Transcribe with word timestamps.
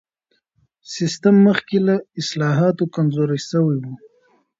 سیستم 0.95 1.35
مخکې 1.47 1.77
له 1.87 1.95
اصلاحاتو 2.21 2.83
کمزوری 2.95 3.39
سوی 3.49 3.75
و. 3.81 3.85